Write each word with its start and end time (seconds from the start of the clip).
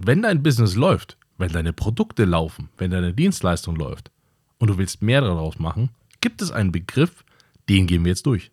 Wenn 0.00 0.22
dein 0.22 0.44
Business 0.44 0.76
läuft, 0.76 1.18
wenn 1.38 1.50
deine 1.50 1.72
Produkte 1.72 2.24
laufen, 2.24 2.68
wenn 2.78 2.92
deine 2.92 3.12
Dienstleistung 3.12 3.74
läuft 3.74 4.12
und 4.58 4.68
du 4.68 4.78
willst 4.78 5.02
mehr 5.02 5.22
daraus 5.22 5.58
machen, 5.58 5.90
gibt 6.20 6.40
es 6.40 6.52
einen 6.52 6.70
Begriff, 6.70 7.24
den 7.68 7.88
gehen 7.88 8.04
wir 8.04 8.10
jetzt 8.10 8.24
durch. 8.24 8.52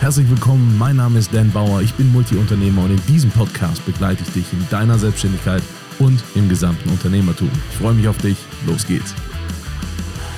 Herzlich 0.00 0.30
willkommen, 0.30 0.78
mein 0.78 0.96
Name 0.96 1.18
ist 1.18 1.34
Dan 1.34 1.52
Bauer, 1.52 1.82
ich 1.82 1.92
bin 1.92 2.10
Multiunternehmer 2.10 2.84
und 2.84 2.92
in 2.92 3.06
diesem 3.06 3.30
Podcast 3.30 3.84
begleite 3.84 4.22
ich 4.22 4.30
dich 4.30 4.50
in 4.54 4.66
deiner 4.70 4.98
Selbstständigkeit 4.98 5.62
und 5.98 6.24
im 6.34 6.48
gesamten 6.48 6.88
Unternehmertum. 6.88 7.50
Ich 7.70 7.76
freue 7.76 7.92
mich 7.92 8.08
auf 8.08 8.16
dich, 8.16 8.38
los 8.66 8.86
geht's. 8.86 9.14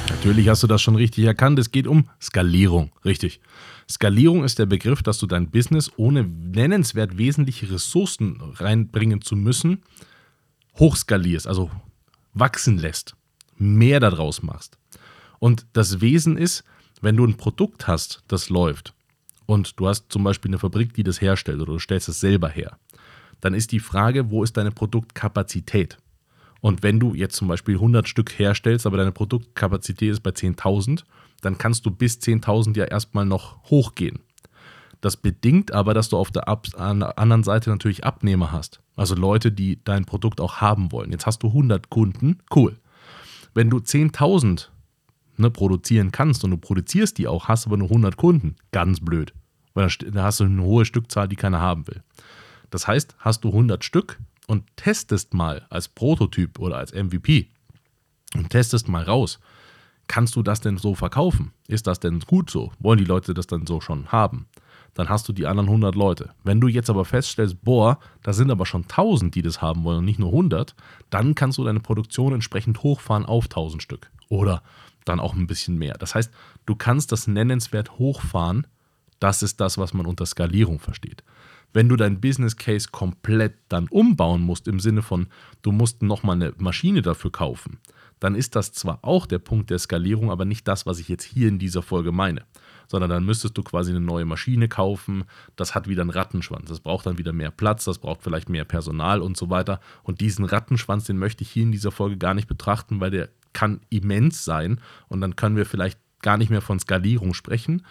Natürlich 0.09 0.49
hast 0.49 0.65
du 0.65 0.67
das 0.67 0.83
schon 0.83 0.97
richtig 0.97 1.27
erkannt, 1.27 1.61
es 1.61 1.71
geht 1.71 1.87
um 1.87 2.09
Skalierung, 2.21 2.91
richtig. 3.05 3.41
Skalierung 3.89 4.43
ist 4.43 4.59
der 4.59 4.67
Begriff, 4.67 5.05
dass 5.05 5.19
du 5.19 5.29
dein 5.29 5.49
Business 5.49 5.93
ohne 5.97 6.25
nennenswert 6.25 7.19
wesentliche 7.19 7.71
Ressourcen 7.71 8.43
reinbringen 8.57 9.23
zu 9.23 9.37
müssen, 9.37 9.83
hochskalierst, 10.81 11.47
also 11.47 11.71
wachsen 12.35 12.79
lässt, 12.79 13.15
mehr 13.57 14.01
daraus 14.01 14.43
machst. 14.43 14.79
Und 15.39 15.67
das 15.73 16.01
Wesen 16.01 16.37
ist, 16.37 16.65
wenn 17.01 17.17
du 17.17 17.27
ein 17.27 17.37
Produkt 17.37 17.87
hast, 17.87 18.25
das 18.29 18.51
läuft 18.51 18.95
und 19.47 19.79
du 19.79 19.89
hast 19.89 20.07
zum 20.11 20.25
Beispiel 20.25 20.51
eine 20.51 20.59
Fabrik, 20.59 20.95
die 20.95 21.03
das 21.03 21.21
herstellt 21.21 21.61
oder 21.61 21.75
du 21.75 21.79
stellst 21.79 22.09
es 22.09 22.21
selber 22.21 22.49
her, 22.49 22.79
dann 23.41 23.55
ist 23.55 23.73
die 23.73 23.81
Frage, 23.81 24.31
wo 24.31 24.43
ist 24.43 24.57
deine 24.57 24.71
Produktkapazität? 24.71 25.99
Und 26.61 26.83
wenn 26.83 27.01
du 27.01 27.15
jetzt 27.15 27.37
zum 27.37 27.49
Beispiel 27.49 27.77
100 27.77 28.07
Stück 28.07 28.39
herstellst, 28.39 28.87
aber 28.87 28.99
deine 28.99 29.13
Produktkapazität 29.13 30.11
ist 30.11 30.21
bei 30.21 30.31
10.000, 30.31 31.05
dann 31.41 31.57
kannst 31.57 31.87
du 31.87 31.91
bis 31.91 32.19
10.000 32.19 32.77
ja 32.77 32.85
erstmal 32.85 33.25
noch 33.25 33.63
hochgehen. 33.71 34.19
Das 35.01 35.17
bedingt 35.17 35.73
aber, 35.73 35.95
dass 35.95 36.11
du 36.11 36.19
auf 36.19 36.31
der 36.31 36.49
anderen 36.49 37.43
Seite 37.43 37.71
natürlich 37.71 38.05
Abnehmer 38.05 38.53
hast. 38.53 38.81
Also 38.97 39.15
Leute, 39.15 39.51
die 39.51 39.83
dein 39.83 40.05
Produkt 40.05 40.41
auch 40.41 40.61
haben 40.61 40.93
wollen. 40.93 41.11
Jetzt 41.11 41.27
hast 41.27 41.43
du 41.43 41.49
100 41.49 41.89
Kunden, 41.89 42.39
cool. 42.55 42.77
Wenn 43.55 43.71
du 43.71 43.79
10.000 43.79 44.69
ne, 45.39 45.51
produzieren 45.51 46.13
kannst 46.13 46.45
und 46.45 46.51
du 46.51 46.59
produzierst 46.59 47.17
die 47.19 47.27
auch, 47.27 47.49
hast 47.49 47.67
aber 47.67 47.79
nur 47.79 47.89
100 47.89 48.17
Kunden, 48.17 48.57
ganz 48.73 49.01
blöd. 49.01 49.33
Weil 49.73 49.89
da 50.13 50.25
hast 50.25 50.41
du 50.41 50.45
eine 50.45 50.63
hohe 50.63 50.85
Stückzahl, 50.85 51.29
die 51.29 51.37
keiner 51.37 51.61
haben 51.61 51.87
will. 51.89 52.03
Das 52.71 52.87
heißt, 52.87 53.17
hast 53.19 53.45
du 53.45 53.49
100 53.49 53.83
Stück 53.83 54.19
und 54.47 54.65
testest 54.77 55.33
mal 55.33 55.67
als 55.71 55.89
Prototyp 55.89 56.59
oder 56.59 56.77
als 56.77 56.93
MVP 56.93 57.49
und 58.35 58.51
testest 58.51 58.89
mal 58.89 59.03
raus, 59.03 59.41
kannst 60.09 60.37
du 60.37 60.43
das 60.43 60.61
denn 60.61 60.77
so 60.77 60.95
verkaufen? 60.95 61.53
Ist 61.69 61.87
das 61.87 62.01
denn 62.01 62.21
gut 62.21 62.51
so? 62.51 62.73
Wollen 62.81 62.99
die 62.99 63.05
Leute 63.05 63.33
das 63.33 63.47
dann 63.47 63.67
so 63.67 63.81
schon 63.81 64.11
haben? 64.11 64.47
Dann 64.95 65.09
hast 65.09 65.29
du 65.29 65.33
die 65.33 65.47
anderen 65.47 65.69
100 65.69 65.95
Leute. 65.95 66.31
Wenn 66.45 66.61
du 66.61 66.69
jetzt 66.69 66.91
aber 66.91 67.05
feststellst, 67.05 67.63
boah, 67.63 67.99
da 68.23 68.33
sind 68.33 68.51
aber 68.51 68.67
schon 68.67 68.83
1000, 68.83 69.35
die 69.35 69.43
das 69.43 69.63
haben 69.63 69.85
wollen 69.85 69.99
und 69.99 70.05
nicht 70.05 70.19
nur 70.19 70.31
100, 70.31 70.75
dann 71.11 71.35
kannst 71.35 71.59
du 71.59 71.65
deine 71.65 71.81
Produktion 71.81 72.33
entsprechend 72.33 72.83
hochfahren 72.83 73.25
auf 73.25 73.45
1000 73.45 73.83
Stück. 73.83 74.11
Oder 74.29 74.63
dann 75.05 75.21
auch 75.21 75.35
ein 75.35 75.47
bisschen 75.47 75.79
mehr. 75.79 75.95
Das 75.95 76.15
heißt, 76.15 76.33
du 76.67 76.75
kannst 76.75 77.13
das 77.13 77.27
nennenswert 77.27 77.99
hochfahren. 77.99 78.67
Das 79.19 79.43
ist 79.43 79.61
das, 79.61 79.79
was 79.79 79.95
man 79.95 80.07
unter 80.07 80.27
Skalierung 80.27 80.79
versteht. 80.79 81.23
Wenn 81.73 81.89
du 81.89 81.97
dein 81.97 82.21
Business 82.21 82.57
Case 82.57 82.89
komplett 82.91 83.55
dann 83.69 83.87
umbauen 83.89 84.43
musst, 84.43 84.67
im 84.67 84.81
Sinne 84.81 85.03
von, 85.03 85.29
du 85.63 85.73
musst 85.73 86.03
nochmal 86.03 86.37
eine 86.37 86.53
Maschine 86.59 87.03
dafür 87.03 87.31
kaufen, 87.31 87.79
dann 88.19 88.35
ist 88.35 88.55
das 88.55 88.73
zwar 88.73 88.99
auch 89.03 89.27
der 89.27 89.39
Punkt 89.39 89.71
der 89.71 89.79
Skalierung, 89.79 90.31
aber 90.31 90.45
nicht 90.45 90.69
das, 90.69 90.85
was 90.85 90.99
ich 90.99 91.09
jetzt 91.09 91.25
hier 91.25 91.49
in 91.49 91.59
dieser 91.59 91.83
Folge 91.83 92.13
meine. 92.13 92.45
Sondern 92.87 93.09
dann 93.09 93.25
müsstest 93.25 93.57
du 93.57 93.63
quasi 93.63 93.93
eine 93.93 94.01
neue 94.01 94.25
Maschine 94.25 94.69
kaufen, 94.69 95.25
das 95.57 95.75
hat 95.75 95.89
wieder 95.89 96.03
einen 96.03 96.11
Rattenschwanz, 96.11 96.69
das 96.69 96.81
braucht 96.81 97.07
dann 97.07 97.19
wieder 97.19 97.33
mehr 97.33 97.51
Platz, 97.51 97.85
das 97.85 97.99
braucht 97.99 98.23
vielleicht 98.23 98.49
mehr 98.49 98.65
Personal 98.65 99.23
und 99.23 99.37
so 99.37 99.49
weiter. 99.49 99.81
Und 100.03 100.21
diesen 100.21 100.45
Rattenschwanz, 100.45 101.05
den 101.05 101.19
möchte 101.19 101.43
ich 101.43 101.51
hier 101.51 101.63
in 101.63 101.73
dieser 101.73 101.93
Folge 101.93 102.19
gar 102.19 102.35
nicht 102.35 102.49
betrachten, 102.49 103.01
weil 103.01 103.11
der 103.11 103.31
kann 103.53 103.81
immens 103.91 104.45
sein 104.45 104.81
und 105.09 105.21
dann 105.21 105.37
können 105.37 105.57
wir 105.57 105.67
vielleicht 105.67 105.99
gar 106.23 106.37
nicht 106.37 106.51
mehr 106.51 106.61
von 106.61 106.79
Skalierung 106.79 107.35
sprechen, 107.35 107.83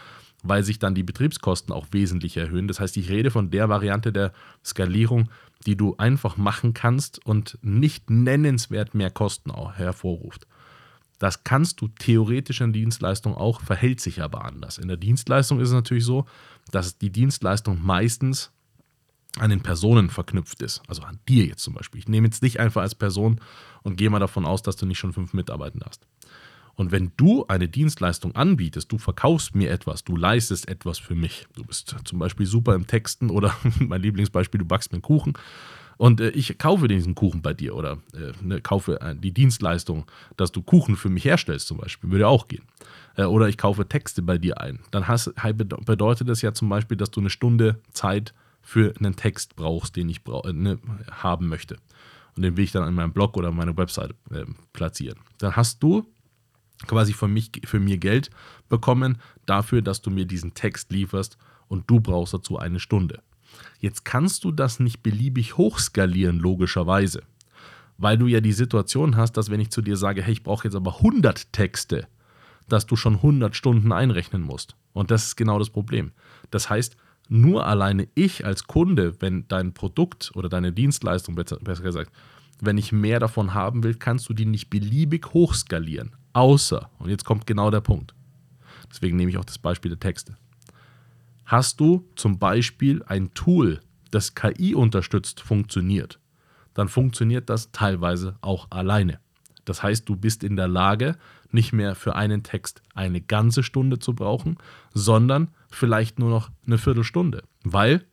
weil 0.43 0.63
sich 0.63 0.79
dann 0.79 0.95
die 0.95 1.03
Betriebskosten 1.03 1.73
auch 1.73 1.87
wesentlich 1.91 2.37
erhöhen. 2.37 2.67
Das 2.67 2.79
heißt, 2.79 2.95
ich 2.97 3.09
rede 3.09 3.31
von 3.31 3.51
der 3.51 3.69
Variante 3.69 4.13
der 4.13 4.33
Skalierung, 4.63 5.29
die 5.65 5.75
du 5.75 5.95
einfach 5.97 6.37
machen 6.37 6.73
kannst 6.73 7.25
und 7.25 7.57
nicht 7.61 8.09
nennenswert 8.09 8.95
mehr 8.95 9.11
Kosten 9.11 9.51
hervorruft. 9.73 10.47
Das 11.19 11.43
kannst 11.43 11.81
du 11.81 11.89
theoretisch 11.89 12.61
in 12.61 12.71
Dienstleistung 12.71 13.35
auch, 13.35 13.59
verhält 13.59 13.99
sich 13.99 14.21
aber 14.21 14.45
anders. 14.45 14.77
In 14.77 14.87
der 14.87 14.95
Dienstleistung 14.95 15.59
ist 15.59 15.67
es 15.67 15.73
natürlich 15.73 16.05
so, 16.05 16.25
dass 16.71 16.97
die 16.97 17.11
Dienstleistung 17.11 17.83
meistens 17.83 18.51
an 19.37 19.49
den 19.49 19.61
Personen 19.61 20.09
verknüpft 20.09 20.61
ist. 20.61 20.81
Also 20.87 21.03
an 21.03 21.19
dir 21.27 21.45
jetzt 21.45 21.61
zum 21.61 21.73
Beispiel. 21.73 21.99
Ich 21.99 22.07
nehme 22.07 22.27
jetzt 22.27 22.41
dich 22.41 22.59
einfach 22.59 22.81
als 22.81 22.95
Person 22.95 23.41
und 23.83 23.97
gehe 23.97 24.09
mal 24.09 24.19
davon 24.19 24.45
aus, 24.45 24.61
dass 24.63 24.77
du 24.77 24.85
nicht 24.85 24.97
schon 24.97 25.13
fünf 25.13 25.33
Mitarbeiter 25.33 25.79
hast. 25.85 26.07
Und 26.79 26.93
wenn 26.93 27.11
du 27.17 27.45
eine 27.47 27.67
Dienstleistung 27.67 28.35
anbietest, 28.37 28.89
du 28.89 28.97
verkaufst 28.97 29.53
mir 29.53 29.69
etwas, 29.69 30.05
du 30.05 30.15
leistest 30.15 30.69
etwas 30.69 30.97
für 30.97 31.13
mich. 31.13 31.45
Du 31.57 31.65
bist 31.65 31.93
zum 32.05 32.19
Beispiel 32.19 32.45
super 32.45 32.73
im 32.73 32.87
Texten 32.87 33.29
oder 33.29 33.53
mein 33.79 34.01
Lieblingsbeispiel, 34.01 34.59
du 34.59 34.65
backst 34.65 34.93
mir 34.93 34.95
einen 34.95 35.01
Kuchen 35.01 35.33
und 35.97 36.21
äh, 36.21 36.29
ich 36.29 36.57
kaufe 36.57 36.87
diesen 36.87 37.15
Kuchen 37.15 37.41
bei 37.41 37.53
dir 37.53 37.75
oder 37.75 37.97
äh, 38.13 38.31
ne, 38.41 38.61
kaufe 38.61 39.01
äh, 39.01 39.13
die 39.13 39.33
Dienstleistung, 39.33 40.05
dass 40.37 40.53
du 40.53 40.61
Kuchen 40.61 40.95
für 40.95 41.09
mich 41.09 41.25
herstellst 41.25 41.67
zum 41.67 41.79
Beispiel, 41.79 42.11
würde 42.11 42.29
auch 42.29 42.47
gehen. 42.47 42.63
Äh, 43.17 43.25
oder 43.25 43.49
ich 43.49 43.57
kaufe 43.57 43.85
Texte 43.85 44.21
bei 44.21 44.37
dir 44.37 44.61
ein. 44.61 44.79
Dann 44.91 45.09
hast, 45.09 45.33
bedeutet 45.85 46.29
das 46.29 46.41
ja 46.41 46.53
zum 46.53 46.69
Beispiel, 46.69 46.95
dass 46.95 47.11
du 47.11 47.19
eine 47.19 47.29
Stunde 47.29 47.81
Zeit 47.91 48.33
für 48.61 48.93
einen 48.97 49.17
Text 49.17 49.57
brauchst, 49.57 49.97
den 49.97 50.07
ich 50.07 50.23
brauch, 50.23 50.45
äh, 50.45 50.53
ne, 50.53 50.79
haben 51.11 51.49
möchte. 51.49 51.75
Und 52.37 52.43
den 52.43 52.55
will 52.55 52.63
ich 52.63 52.71
dann 52.71 52.87
in 52.87 52.93
meinem 52.93 53.11
Blog 53.11 53.35
oder 53.35 53.51
meiner 53.51 53.75
Webseite 53.75 54.15
äh, 54.31 54.45
platzieren. 54.71 55.19
Dann 55.39 55.57
hast 55.57 55.83
du 55.83 56.07
quasi 56.87 57.13
für 57.13 57.27
mich, 57.27 57.51
für 57.65 57.79
mir 57.79 57.97
Geld 57.97 58.29
bekommen 58.69 59.17
dafür, 59.45 59.81
dass 59.81 60.01
du 60.01 60.09
mir 60.09 60.25
diesen 60.25 60.53
Text 60.53 60.91
lieferst 60.91 61.37
und 61.67 61.89
du 61.89 61.99
brauchst 61.99 62.33
dazu 62.33 62.57
eine 62.57 62.79
Stunde. 62.79 63.21
Jetzt 63.79 64.05
kannst 64.05 64.43
du 64.43 64.51
das 64.51 64.79
nicht 64.79 65.01
beliebig 65.03 65.57
hochskalieren, 65.57 66.39
logischerweise. 66.39 67.23
Weil 67.97 68.17
du 68.17 68.27
ja 68.27 68.41
die 68.41 68.53
Situation 68.53 69.17
hast, 69.17 69.33
dass 69.33 69.49
wenn 69.49 69.59
ich 69.59 69.71
zu 69.71 69.81
dir 69.81 69.97
sage, 69.97 70.21
hey, 70.21 70.33
ich 70.33 70.43
brauche 70.43 70.65
jetzt 70.65 70.75
aber 70.75 70.97
100 70.97 71.51
Texte, 71.51 72.07
dass 72.67 72.85
du 72.85 72.95
schon 72.95 73.15
100 73.15 73.55
Stunden 73.55 73.91
einrechnen 73.91 74.41
musst. 74.41 74.75
Und 74.93 75.11
das 75.11 75.25
ist 75.25 75.35
genau 75.35 75.59
das 75.59 75.69
Problem. 75.69 76.11
Das 76.51 76.69
heißt, 76.69 76.95
nur 77.27 77.67
alleine 77.67 78.07
ich 78.15 78.45
als 78.45 78.65
Kunde, 78.65 79.21
wenn 79.21 79.47
dein 79.47 79.73
Produkt 79.73 80.31
oder 80.35 80.49
deine 80.49 80.71
Dienstleistung, 80.71 81.35
besser 81.35 81.83
gesagt, 81.83 82.11
wenn 82.61 82.77
ich 82.77 82.91
mehr 82.91 83.19
davon 83.19 83.53
haben 83.53 83.83
will, 83.83 83.95
kannst 83.95 84.29
du 84.29 84.33
die 84.33 84.45
nicht 84.45 84.69
beliebig 84.69 85.33
hochskalieren. 85.33 86.15
Außer, 86.33 86.89
und 86.99 87.09
jetzt 87.09 87.25
kommt 87.25 87.47
genau 87.47 87.71
der 87.71 87.81
Punkt, 87.81 88.13
deswegen 88.89 89.17
nehme 89.17 89.31
ich 89.31 89.37
auch 89.37 89.45
das 89.45 89.57
Beispiel 89.57 89.89
der 89.89 89.99
Texte. 89.99 90.37
Hast 91.45 91.79
du 91.79 92.07
zum 92.15 92.37
Beispiel 92.37 93.03
ein 93.03 93.33
Tool, 93.33 93.79
das 94.11 94.35
KI 94.35 94.75
unterstützt, 94.75 95.41
funktioniert, 95.41 96.19
dann 96.73 96.87
funktioniert 96.87 97.49
das 97.49 97.71
teilweise 97.71 98.37
auch 98.41 98.67
alleine. 98.69 99.19
Das 99.65 99.83
heißt, 99.83 100.07
du 100.07 100.15
bist 100.15 100.43
in 100.43 100.55
der 100.55 100.67
Lage, 100.67 101.17
nicht 101.51 101.73
mehr 101.73 101.95
für 101.95 102.15
einen 102.15 102.43
Text 102.43 102.81
eine 102.93 103.21
ganze 103.21 103.63
Stunde 103.63 103.99
zu 103.99 104.13
brauchen, 104.13 104.57
sondern 104.93 105.49
vielleicht 105.71 106.19
nur 106.19 106.29
noch 106.29 106.49
eine 106.65 106.77
Viertelstunde, 106.77 107.43
weil 107.63 108.05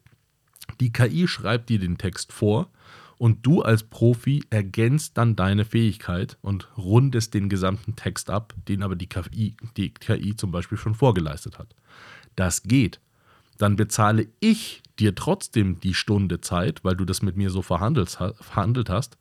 die 0.80 0.92
KI 0.92 1.28
schreibt 1.28 1.68
dir 1.68 1.78
den 1.78 1.98
Text 1.98 2.32
vor 2.32 2.70
und 3.18 3.46
du 3.46 3.62
als 3.62 3.82
Profi 3.82 4.44
ergänzt 4.50 5.16
dann 5.16 5.36
deine 5.36 5.64
Fähigkeit 5.64 6.36
und 6.42 6.68
rundest 6.76 7.34
den 7.34 7.48
gesamten 7.48 7.96
Text 7.96 8.30
ab, 8.30 8.54
den 8.68 8.82
aber 8.82 8.96
die 8.96 9.08
KI, 9.08 9.56
die 9.76 9.90
KI 9.90 10.36
zum 10.36 10.50
Beispiel 10.50 10.78
schon 10.78 10.94
vorgeleistet 10.94 11.58
hat. 11.58 11.74
Das 12.34 12.62
geht. 12.62 13.00
Dann 13.58 13.76
bezahle 13.76 14.28
ich 14.40 14.82
dir 14.98 15.14
trotzdem 15.14 15.80
die 15.80 15.94
Stunde 15.94 16.40
Zeit, 16.40 16.84
weil 16.84 16.96
du 16.96 17.04
das 17.04 17.22
mit 17.22 17.36
mir 17.36 17.50
so 17.50 17.62
verhandelt, 17.62 18.18
hast. 18.90 19.16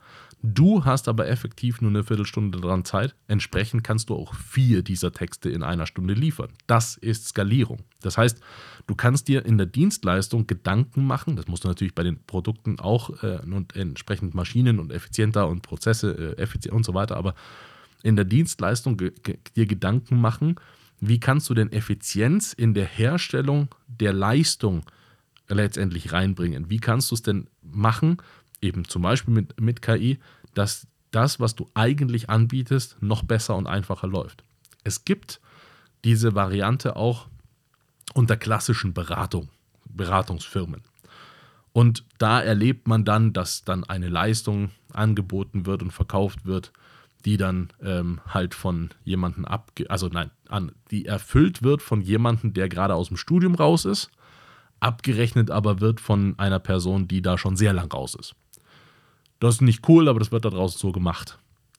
Du 0.53 0.85
hast 0.85 1.07
aber 1.07 1.27
effektiv 1.27 1.81
nur 1.81 1.89
eine 1.89 2.03
Viertelstunde 2.03 2.59
dran 2.59 2.85
Zeit. 2.85 3.15
Entsprechend 3.27 3.83
kannst 3.83 4.09
du 4.09 4.15
auch 4.15 4.35
vier 4.35 4.83
dieser 4.83 5.11
Texte 5.11 5.49
in 5.49 5.63
einer 5.63 5.87
Stunde 5.87 6.13
liefern. 6.13 6.49
Das 6.67 6.97
ist 6.97 7.27
Skalierung. 7.27 7.79
Das 8.01 8.17
heißt, 8.17 8.41
Du 8.87 8.93
kannst 8.93 9.27
dir 9.27 9.45
in 9.45 9.57
der 9.57 9.65
Dienstleistung 9.65 10.45
Gedanken 10.45 11.05
machen, 11.05 11.35
das 11.35 11.47
musst 11.47 11.63
du 11.63 11.67
natürlich 11.67 11.95
bei 11.95 12.03
den 12.03 12.19
Produkten 12.25 12.79
auch 12.79 13.23
äh, 13.23 13.39
und 13.39 13.75
entsprechend 13.75 14.35
Maschinen 14.35 14.79
und 14.79 14.91
effizienter 14.91 15.47
und 15.47 15.61
Prozesse 15.61 16.35
äh, 16.37 16.41
effizient 16.41 16.75
und 16.75 16.85
so 16.85 16.93
weiter, 16.93 17.17
aber 17.17 17.33
in 18.03 18.15
der 18.15 18.25
Dienstleistung 18.25 18.97
dir 18.97 19.65
Gedanken 19.65 20.21
machen, 20.21 20.55
wie 20.99 21.19
kannst 21.19 21.49
du 21.49 21.55
denn 21.55 21.71
Effizienz 21.71 22.53
in 22.53 22.75
der 22.75 22.85
Herstellung 22.85 23.69
der 23.87 24.13
Leistung 24.13 24.83
letztendlich 25.47 26.13
reinbringen? 26.13 26.69
Wie 26.69 26.77
kannst 26.77 27.09
du 27.09 27.15
es 27.15 27.23
denn 27.23 27.47
machen, 27.63 28.17
eben 28.61 28.85
zum 28.85 29.01
Beispiel 29.01 29.33
mit, 29.33 29.59
mit 29.59 29.81
KI, 29.81 30.19
dass 30.53 30.87
das, 31.11 31.39
was 31.39 31.55
du 31.55 31.69
eigentlich 31.73 32.29
anbietest, 32.29 32.97
noch 33.01 33.23
besser 33.23 33.55
und 33.55 33.67
einfacher 33.67 34.07
läuft? 34.07 34.43
Es 34.83 35.05
gibt 35.05 35.39
diese 36.03 36.35
Variante 36.35 36.95
auch 36.95 37.27
unter 38.13 38.37
klassischen 38.37 38.93
Beratung, 38.93 39.49
Beratungsfirmen. 39.89 40.83
Und 41.73 42.05
da 42.19 42.41
erlebt 42.41 42.87
man 42.87 43.03
dann, 43.03 43.33
dass 43.33 43.65
dann 43.65 43.83
eine 43.83 44.07
Leistung 44.07 44.71
angeboten 44.93 45.65
wird 45.65 45.83
und 45.83 45.91
verkauft 45.91 46.45
wird, 46.45 46.71
die 47.25 47.37
dann 47.37 47.69
ähm, 47.81 48.21
halt 48.27 48.53
von 48.53 48.91
jemandem 49.03 49.45
abge... 49.45 49.89
Also 49.89 50.07
nein, 50.07 50.31
an, 50.47 50.71
die 50.91 51.05
erfüllt 51.05 51.63
wird 51.63 51.81
von 51.81 52.01
jemandem, 52.01 52.53
der 52.53 52.69
gerade 52.69 52.93
aus 52.93 53.09
dem 53.09 53.17
Studium 53.17 53.55
raus 53.55 53.83
ist, 53.83 54.09
abgerechnet 54.79 55.51
aber 55.51 55.81
wird 55.81 55.99
von 55.99 56.37
einer 56.37 56.59
Person, 56.59 57.07
die 57.07 57.21
da 57.21 57.37
schon 57.37 57.57
sehr 57.57 57.73
lang 57.73 57.91
raus 57.91 58.15
ist. 58.15 58.35
Das 59.45 59.55
ist 59.55 59.61
nicht 59.61 59.87
cool, 59.87 60.09
aber 60.09 60.17
das 60.17 60.31
wird 60.31 60.43
da 60.43 60.49
draußen 60.49 60.79
so 60.79 60.91
gemacht. 60.91 61.37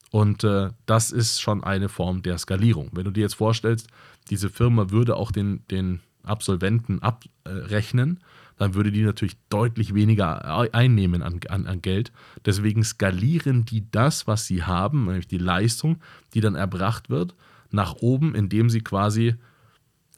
Und 0.09 0.45
äh, 0.45 0.69
das 0.85 1.11
ist 1.11 1.41
schon 1.41 1.65
eine 1.65 1.89
Form 1.89 2.21
der 2.21 2.37
Skalierung. 2.37 2.87
Wenn 2.93 3.03
du 3.03 3.11
dir 3.11 3.19
jetzt 3.19 3.35
vorstellst, 3.35 3.87
diese 4.29 4.49
Firma 4.49 4.89
würde 4.89 5.17
auch 5.17 5.33
den, 5.33 5.65
den 5.69 5.99
Absolventen 6.23 7.01
abrechnen, 7.01 8.21
dann 8.57 8.73
würde 8.73 8.93
die 8.93 9.03
natürlich 9.03 9.35
deutlich 9.49 9.93
weniger 9.93 10.73
einnehmen 10.73 11.21
an, 11.21 11.41
an, 11.49 11.67
an 11.67 11.81
Geld. 11.81 12.13
Deswegen 12.45 12.85
skalieren 12.85 13.65
die 13.65 13.91
das, 13.91 14.27
was 14.27 14.45
sie 14.45 14.63
haben, 14.63 15.03
nämlich 15.03 15.27
die 15.27 15.37
Leistung, 15.37 15.97
die 16.33 16.39
dann 16.39 16.55
erbracht 16.55 17.09
wird, 17.09 17.35
nach 17.69 17.95
oben, 17.95 18.33
indem 18.33 18.69
sie 18.69 18.81
quasi 18.81 19.35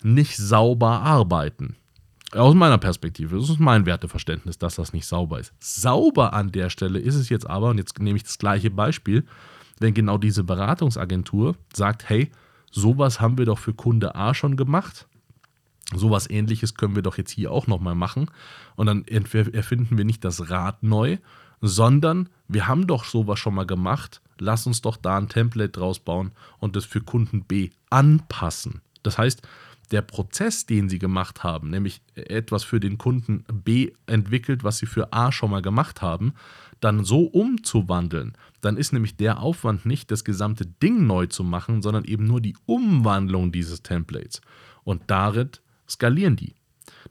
nicht 0.03 0.37
sauber 0.37 1.01
arbeiten. 1.01 1.77
Aus 2.33 2.53
meiner 2.53 2.77
Perspektive, 2.77 3.37
das 3.37 3.49
ist 3.49 3.59
mein 3.59 3.85
Werteverständnis, 3.85 4.57
dass 4.57 4.75
das 4.75 4.93
nicht 4.93 5.07
sauber 5.07 5.39
ist. 5.39 5.53
Sauber 5.59 6.33
an 6.33 6.51
der 6.51 6.69
Stelle 6.69 6.99
ist 6.99 7.15
es 7.15 7.29
jetzt 7.29 7.49
aber, 7.49 7.69
und 7.69 7.77
jetzt 7.79 7.99
nehme 7.99 8.17
ich 8.17 8.23
das 8.23 8.37
gleiche 8.37 8.69
Beispiel, 8.69 9.25
wenn 9.79 9.93
genau 9.93 10.17
diese 10.17 10.43
Beratungsagentur 10.43 11.55
sagt, 11.73 12.07
hey, 12.07 12.29
sowas 12.71 13.19
haben 13.19 13.37
wir 13.37 13.45
doch 13.45 13.57
für 13.57 13.73
Kunde 13.73 14.13
A 14.13 14.33
schon 14.35 14.57
gemacht, 14.57 15.07
sowas 15.95 16.29
ähnliches 16.29 16.75
können 16.75 16.95
wir 16.95 17.01
doch 17.01 17.17
jetzt 17.17 17.31
hier 17.31 17.51
auch 17.51 17.65
nochmal 17.65 17.95
machen. 17.95 18.29
Und 18.75 18.85
dann 18.85 19.05
erfinden 19.05 19.97
wir 19.97 20.05
nicht 20.05 20.23
das 20.23 20.51
Rad 20.51 20.83
neu, 20.83 21.17
sondern 21.61 22.29
wir 22.47 22.67
haben 22.67 22.85
doch 22.85 23.05
sowas 23.05 23.39
schon 23.39 23.55
mal 23.55 23.65
gemacht, 23.65 24.21
lass 24.37 24.67
uns 24.67 24.81
doch 24.81 24.97
da 24.97 25.17
ein 25.17 25.29
Template 25.29 25.71
draus 25.71 25.99
bauen 25.99 26.31
und 26.59 26.75
das 26.75 26.85
für 26.85 27.01
Kunden 27.01 27.43
B 27.43 27.71
anpassen. 27.89 28.81
Das 29.01 29.17
heißt, 29.17 29.41
der 29.91 30.01
Prozess, 30.01 30.65
den 30.65 30.89
sie 30.89 30.99
gemacht 30.99 31.43
haben, 31.43 31.69
nämlich 31.69 32.01
etwas 32.15 32.63
für 32.63 32.79
den 32.79 32.97
Kunden 32.97 33.43
B 33.51 33.91
entwickelt, 34.05 34.63
was 34.63 34.77
sie 34.77 34.85
für 34.85 35.13
A 35.13 35.31
schon 35.31 35.51
mal 35.51 35.61
gemacht 35.61 36.01
haben, 36.01 36.33
dann 36.79 37.03
so 37.03 37.23
umzuwandeln, 37.23 38.33
dann 38.61 38.77
ist 38.77 38.93
nämlich 38.93 39.15
der 39.15 39.39
Aufwand 39.39 39.85
nicht, 39.85 40.11
das 40.11 40.23
gesamte 40.23 40.65
Ding 40.65 41.07
neu 41.07 41.25
zu 41.25 41.43
machen, 41.43 41.81
sondern 41.81 42.05
eben 42.05 42.25
nur 42.25 42.41
die 42.41 42.55
Umwandlung 42.65 43.51
dieses 43.51 43.81
Templates. 43.83 44.41
Und 44.83 45.03
darin 45.07 45.49
skalieren 45.87 46.35
die. 46.35 46.55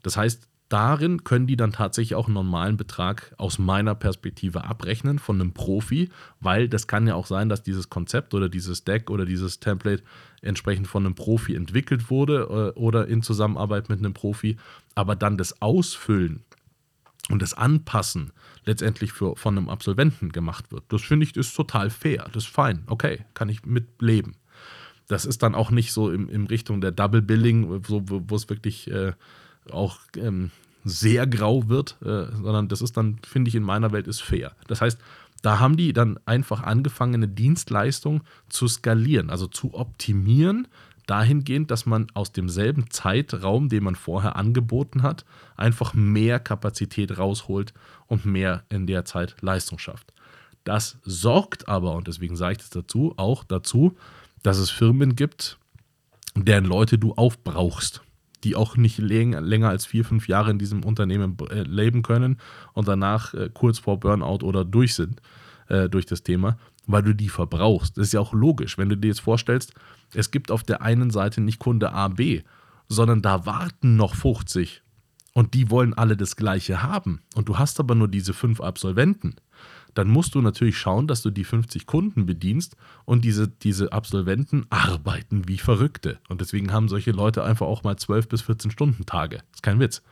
Das 0.03 0.17
heißt, 0.17 0.49
darin 0.69 1.25
können 1.25 1.47
die 1.47 1.57
dann 1.57 1.73
tatsächlich 1.73 2.15
auch 2.15 2.27
einen 2.27 2.35
normalen 2.35 2.77
Betrag 2.77 3.35
aus 3.39 3.59
meiner 3.59 3.95
Perspektive 3.95 4.65
abrechnen 4.65 5.19
von 5.19 5.41
einem 5.41 5.53
Profi, 5.53 6.11
weil 6.41 6.69
das 6.69 6.87
kann 6.87 7.07
ja 7.07 7.15
auch 7.15 7.27
sein, 7.27 7.49
dass 7.49 7.63
dieses 7.63 7.89
Konzept 7.89 8.35
oder 8.35 8.49
dieses 8.49 8.85
Deck 8.85 9.11
oder 9.11 9.25
dieses 9.25 9.61
Template 9.61 10.03
entsprechend 10.43 10.87
von 10.87 11.07
einem 11.07 11.15
Profi 11.15 11.55
entwickelt 11.55 12.11
wurde 12.11 12.75
äh, 12.77 12.79
oder 12.79 13.09
in 13.09 13.23
Zusammenarbeit 13.23 13.89
mit 13.89 13.99
einem 13.99 14.15
Profi, 14.15 14.57
aber 14.95 15.17
dann 15.17 15.39
das 15.39 15.63
Ausfüllen 15.63 16.45
und 17.31 17.43
das 17.43 17.55
Anpassen 17.55 18.33
letztendlich 18.65 19.13
für, 19.13 19.37
von 19.37 19.57
einem 19.57 19.69
Absolventen 19.69 20.31
gemacht 20.31 20.71
wird. 20.71 20.85
Das 20.89 21.03
finde 21.03 21.25
ich 21.25 21.37
ist 21.37 21.55
total 21.55 21.91
fair, 21.91 22.29
das 22.33 22.45
ist 22.45 22.51
fein, 22.51 22.83
okay, 22.87 23.25
kann 23.35 23.49
ich 23.49 23.65
mitleben. 23.65 24.37
Das 25.07 25.25
ist 25.25 25.43
dann 25.43 25.55
auch 25.55 25.71
nicht 25.71 25.93
so 25.93 26.11
in, 26.11 26.29
in 26.29 26.47
Richtung 26.47 26.83
der 26.83 26.93
Double 26.93 27.23
Billing, 27.23 27.83
so, 27.87 28.03
wo 28.07 28.37
es 28.37 28.51
wirklich 28.51 28.91
äh, 28.91 29.15
auch 29.73 29.99
ähm, 30.17 30.51
sehr 30.85 31.27
grau 31.27 31.69
wird, 31.69 31.97
äh, 32.03 32.27
sondern 32.33 32.69
das 32.69 32.83
ist 32.83 32.97
dann, 32.97 33.19
finde 33.27 33.49
ich, 33.49 33.55
in 33.55 33.63
meiner 33.63 33.93
Welt 33.93 34.07
ist 34.07 34.21
fair. 34.21 34.53
Das 34.67 34.81
heißt, 34.81 34.99
da 35.43 35.61
haben 35.61 35.77
die 35.77 35.93
dann 35.93 36.19
einfach 36.27 36.63
angefangen, 36.63 37.15
eine 37.15 37.29
Dienstleistung 37.29 38.23
zu 38.49 38.67
skalieren, 38.67 39.31
also 39.31 39.47
zu 39.47 39.75
optimieren, 39.75 40.67
dahingehend, 41.07 41.71
dass 41.71 41.87
man 41.87 42.09
aus 42.15 42.33
demselben 42.33 42.91
Zeitraum, 42.91 43.69
den 43.69 43.85
man 43.85 43.95
vorher 43.95 44.37
angeboten 44.37 45.03
hat, 45.03 45.25
einfach 45.57 45.95
mehr 45.95 46.39
Kapazität 46.39 47.19
rausholt 47.19 47.73
und 48.07 48.27
mehr 48.27 48.65
in 48.69 48.87
der 48.87 49.05
Zeit 49.05 49.37
Leistung 49.41 49.79
schafft. 49.79 50.13
Das 50.65 50.99
sorgt 51.05 51.69
aber, 51.69 51.95
und 51.95 52.09
deswegen 52.09 52.37
sage 52.37 52.53
ich 52.53 52.59
das 52.59 52.71
dazu, 52.71 53.15
auch 53.17 53.43
dazu, 53.45 53.97
dass 54.43 54.59
es 54.59 54.71
Firmen 54.71 55.17
gibt, 55.17 55.59
deren 56.35 56.67
Leute 56.67 56.99
du 56.99 57.15
aufbrauchst, 57.15 58.03
die 58.45 58.57
auch 58.57 58.77
nicht 58.77 58.99
länger 58.99 59.69
als 59.69 59.87
vier, 59.87 60.05
fünf 60.05 60.29
Jahre 60.29 60.51
in 60.51 60.59
diesem 60.59 60.85
Unternehmen 60.85 61.37
äh, 61.51 61.63
leben 61.63 62.03
können 62.03 62.39
und 62.73 62.89
danach 62.89 63.35
äh, 63.35 63.51
kurz 63.53 63.79
vor 63.79 64.01
Burnout 64.01 64.45
oder 64.45 64.65
durch 64.65 64.95
sind 64.95 65.21
äh, 65.69 65.89
durch 65.89 66.07
das 66.07 66.23
Thema, 66.23 66.59
weil 66.87 67.03
du 67.03 67.15
die 67.15 67.29
verbrauchst. 67.29 67.97
Das 67.97 68.09
ist 68.09 68.13
ja 68.13 68.21
auch 68.21 68.33
logisch, 68.33 68.79
wenn 68.79 68.89
du 68.89 68.97
dir 68.97 69.09
jetzt 69.09 69.21
vorstellst, 69.21 69.75
es 70.15 70.31
gibt 70.31 70.51
auf 70.51 70.63
der 70.63 70.83
einen 70.83 71.11
Seite 71.11 71.41
nicht 71.41 71.59
Kunde 71.59 71.93
A, 71.93 72.09
B, 72.09 72.43
sondern 72.89 73.23
da 73.23 73.47
warten 73.47 73.97
noch 73.97 74.15
50 74.15 74.83
und 75.35 75.55
die 75.55 75.71
wollen 75.71 75.95
alle 75.95 76.17
das 76.17 76.37
gleiche 76.37 76.83
haben. 76.83 77.21
Und 77.35 77.49
du 77.49 77.59
hast 77.59 77.79
aber 77.81 77.95
nur 77.95 78.09
diese 78.09 78.33
fünf 78.33 78.61
Absolventen 78.61 79.37
dann 79.99 80.07
musst 80.07 80.37
du 80.37 80.41
natürlich 80.41 80.79
schauen, 80.79 81.09
dass 81.09 81.23
du 81.23 81.31
die 81.31 81.43
50 81.43 81.87
Kunden 81.87 82.25
bedienst 82.25 82.77
und 83.05 83.25
diese, 83.25 83.49
diese 83.49 83.93
Absolventen 83.93 84.65
arbeiten 84.71 85.49
wie 85.49 85.59
Verrückte. 85.59 86.21
Und 86.29 86.41
deswegen 86.41 86.73
haben 86.73 86.89
solche 86.89 87.11
Leute 87.11 87.43
einfach 87.43 87.67
auch 87.67 87.83
mal 87.83 87.97
12 87.97 88.29
bis 88.29 88.43
14 88.43 88.71
Stunden 88.71 89.07
Tage. 89.07 89.41
Ist 89.53 89.65
kein 89.65 89.81
Witz. 89.81 90.03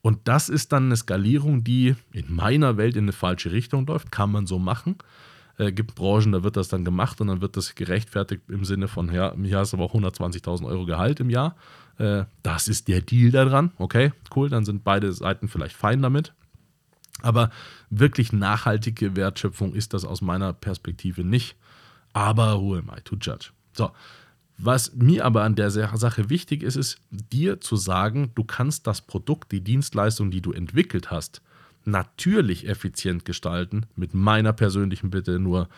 Und 0.00 0.20
das 0.24 0.48
ist 0.48 0.72
dann 0.72 0.86
eine 0.86 0.96
Skalierung, 0.96 1.64
die 1.64 1.96
in 2.12 2.34
meiner 2.34 2.78
Welt 2.78 2.96
in 2.96 3.04
eine 3.04 3.12
falsche 3.12 3.52
Richtung 3.52 3.84
läuft. 3.86 4.10
Kann 4.10 4.32
man 4.32 4.46
so 4.46 4.58
machen. 4.58 4.96
Äh, 5.58 5.72
gibt 5.72 5.96
Branchen, 5.96 6.32
da 6.32 6.42
wird 6.42 6.56
das 6.56 6.68
dann 6.68 6.82
gemacht 6.86 7.20
und 7.20 7.26
dann 7.26 7.42
wird 7.42 7.58
das 7.58 7.74
gerechtfertigt 7.74 8.44
im 8.48 8.64
Sinne 8.64 8.88
von, 8.88 9.12
ja, 9.12 9.34
hier 9.36 9.58
hast 9.58 9.74
du 9.74 9.76
aber 9.76 9.84
auch 9.84 9.94
120.000 9.94 10.64
Euro 10.64 10.86
Gehalt 10.86 11.20
im 11.20 11.28
Jahr. 11.28 11.56
Äh, 11.98 12.24
das 12.42 12.68
ist 12.68 12.88
der 12.88 13.02
Deal 13.02 13.30
da 13.30 13.44
dran. 13.44 13.70
Okay, 13.76 14.14
cool, 14.34 14.48
dann 14.48 14.64
sind 14.64 14.82
beide 14.82 15.12
Seiten 15.12 15.48
vielleicht 15.48 15.76
fein 15.76 16.00
damit. 16.00 16.32
Aber 17.22 17.50
wirklich 17.90 18.32
nachhaltige 18.32 19.16
Wertschöpfung 19.16 19.74
ist 19.74 19.94
das 19.94 20.04
aus 20.04 20.20
meiner 20.20 20.52
Perspektive 20.52 21.24
nicht. 21.24 21.56
Aber 22.12 22.60
who 22.60 22.76
am 22.76 22.90
I 22.96 23.00
to 23.02 23.16
judge? 23.16 23.50
So, 23.72 23.90
was 24.56 24.94
mir 24.94 25.24
aber 25.24 25.42
an 25.42 25.56
der 25.56 25.70
Sache 25.70 26.30
wichtig 26.30 26.62
ist, 26.62 26.76
ist 26.76 27.00
dir 27.10 27.60
zu 27.60 27.76
sagen, 27.76 28.30
du 28.34 28.44
kannst 28.44 28.86
das 28.86 29.00
Produkt, 29.00 29.50
die 29.52 29.62
Dienstleistung, 29.62 30.30
die 30.30 30.40
du 30.40 30.52
entwickelt 30.52 31.10
hast, 31.10 31.42
natürlich 31.84 32.68
effizient 32.68 33.24
gestalten. 33.24 33.86
Mit 33.96 34.14
meiner 34.14 34.52
persönlichen 34.52 35.10
Bitte 35.10 35.38
nur, 35.38 35.68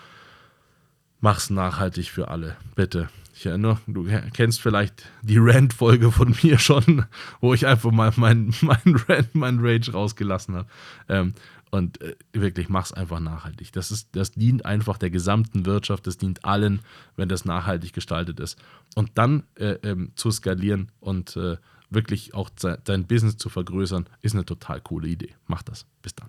mach's 1.26 1.50
nachhaltig 1.50 2.12
für 2.12 2.28
alle. 2.28 2.56
Bitte. 2.76 3.08
Ich 3.34 3.46
erinnere, 3.46 3.80
du 3.88 4.06
kennst 4.32 4.60
vielleicht 4.60 5.06
die 5.22 5.38
Rant-Folge 5.38 6.12
von 6.12 6.36
mir 6.44 6.56
schon, 6.60 7.04
wo 7.40 7.52
ich 7.52 7.66
einfach 7.66 7.90
mal 7.90 8.12
meinen 8.14 8.54
mein 8.60 8.94
Rant, 9.08 9.34
mein 9.34 9.58
Rage 9.58 9.90
rausgelassen 9.90 10.54
habe. 10.54 10.68
Ähm, 11.08 11.34
und 11.72 12.00
äh, 12.00 12.14
wirklich, 12.32 12.68
mach's 12.68 12.92
einfach 12.92 13.18
nachhaltig. 13.18 13.72
Das, 13.72 13.90
ist, 13.90 14.10
das 14.12 14.30
dient 14.30 14.64
einfach 14.64 14.98
der 14.98 15.10
gesamten 15.10 15.66
Wirtschaft, 15.66 16.06
das 16.06 16.16
dient 16.16 16.44
allen, 16.44 16.78
wenn 17.16 17.28
das 17.28 17.44
nachhaltig 17.44 17.92
gestaltet 17.92 18.38
ist. 18.38 18.56
Und 18.94 19.10
dann 19.18 19.42
äh, 19.56 19.78
ähm, 19.82 20.12
zu 20.14 20.30
skalieren 20.30 20.92
und 21.00 21.36
äh, 21.36 21.56
wirklich 21.90 22.34
auch 22.34 22.50
dein 22.50 23.08
Business 23.08 23.36
zu 23.36 23.48
vergrößern, 23.48 24.06
ist 24.22 24.36
eine 24.36 24.44
total 24.44 24.80
coole 24.80 25.08
Idee. 25.08 25.34
Mach 25.48 25.64
das. 25.64 25.86
Bis 26.02 26.14
dann. 26.14 26.28